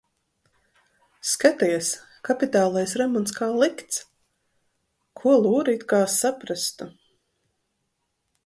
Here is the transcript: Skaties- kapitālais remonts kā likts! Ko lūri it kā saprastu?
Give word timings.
Skaties- 1.31 1.91
kapitālais 2.29 2.95
remonts 3.01 3.37
kā 3.41 3.51
likts! 3.65 4.01
Ko 5.21 5.37
lūri 5.45 5.79
it 5.81 5.87
kā 5.95 6.01
saprastu? 6.19 6.93